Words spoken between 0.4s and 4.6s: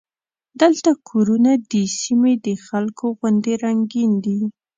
دلته کورونه د سیمې د خلکو غوندې رنګین دي.